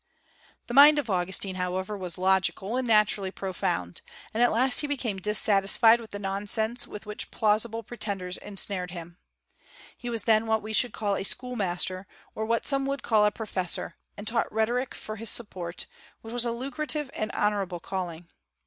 The 0.65 0.73
mind 0.73 0.97
of 0.97 1.11
Augustine, 1.11 1.57
however, 1.61 1.95
was 1.95 2.17
logical, 2.17 2.75
and 2.75 2.87
naturally 2.87 3.29
profound; 3.29 4.01
and 4.33 4.41
at 4.41 4.51
last 4.51 4.79
he 4.79 4.87
became 4.87 5.19
dissatisfied 5.19 6.01
with 6.01 6.09
the 6.09 6.17
nonsense 6.17 6.87
with 6.87 7.05
which 7.05 7.29
plausible 7.29 7.83
pretenders 7.83 8.35
ensnared 8.37 8.89
him. 8.89 9.19
He 9.95 10.09
was 10.09 10.23
then 10.23 10.47
what 10.47 10.63
we 10.63 10.73
should 10.73 10.91
call 10.91 11.15
a 11.15 11.23
schoolmaster, 11.23 12.07
or 12.33 12.45
what 12.45 12.65
some 12.65 12.87
would 12.87 13.03
call 13.03 13.27
a 13.27 13.31
professor, 13.31 13.95
and 14.17 14.25
taught 14.27 14.51
rhetoric 14.51 14.95
for 14.95 15.17
his 15.17 15.29
support, 15.29 15.85
which 16.21 16.33
was 16.33 16.45
a 16.45 16.51
lucrative 16.51 17.11
and 17.13 17.29
honorable 17.33 17.79
calling. 17.79 18.27